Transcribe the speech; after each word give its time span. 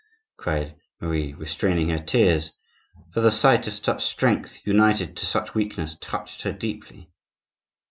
cried 0.35 0.75
Marie, 0.99 1.31
restraining 1.35 1.89
her 1.89 1.99
tears; 1.99 2.53
for 3.13 3.21
the 3.21 3.29
sight 3.29 3.67
of 3.67 3.73
such 3.75 4.03
strength 4.03 4.57
united 4.65 5.15
to 5.15 5.27
such 5.27 5.53
weakness 5.53 5.95
touched 6.01 6.41
her 6.41 6.51
deeply. 6.51 7.11